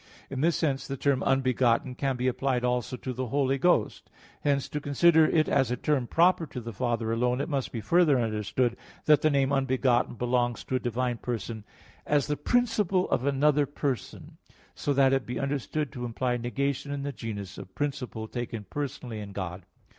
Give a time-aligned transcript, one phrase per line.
[0.31, 4.09] In this sense the term "unbegotten" can be applied also to the Holy Ghost.
[4.43, 7.81] Hence to consider it as a term proper to the Father alone, it must be
[7.81, 11.63] further understood that the name "unbegotten" belongs to a divine person
[12.07, 14.39] as the principle of another person;
[14.73, 19.19] so that it be understood to imply negation in the genus of principle taken personally
[19.19, 19.67] in God.